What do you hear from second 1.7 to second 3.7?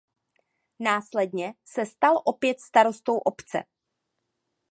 stal opět starostou obce.